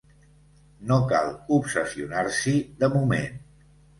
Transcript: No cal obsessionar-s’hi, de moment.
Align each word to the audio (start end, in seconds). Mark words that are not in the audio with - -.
No 0.91 0.95
cal 1.11 1.29
obsessionar-s’hi, 1.57 2.57
de 2.83 2.89
moment. 2.97 3.39